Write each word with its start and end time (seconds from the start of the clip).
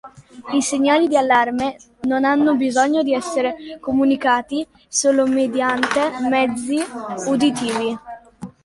I 0.53 0.61
segnali 0.63 1.07
di 1.07 1.15
allarme 1.15 1.77
non 2.07 2.23
hanno 2.25 2.55
bisogno 2.55 3.03
di 3.03 3.13
essere 3.13 3.77
comunicati 3.79 4.65
solo 4.87 5.27
mediante 5.27 6.01
mezzi 6.27 6.79
uditivi. 7.27 7.97